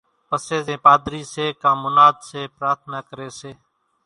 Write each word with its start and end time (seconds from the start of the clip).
پسي 0.29 0.57
زين 0.65 0.79
پاڌري 0.85 1.21
سي 1.33 1.45
ڪان 1.61 1.75
مناد 1.83 2.15
سي 2.29 2.41
پرارٿنا 2.55 2.99
ڪري 3.09 3.29